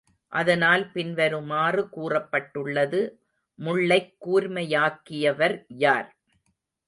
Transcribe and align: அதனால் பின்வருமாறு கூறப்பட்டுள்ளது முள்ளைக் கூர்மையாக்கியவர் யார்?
அதனால் 0.33 0.91
பின்வருமாறு 0.91 1.81
கூறப்பட்டுள்ளது 1.91 3.01
முள்ளைக் 3.59 4.11
கூர்மையாக்கியவர் 4.25 5.55
யார்? 5.77 6.09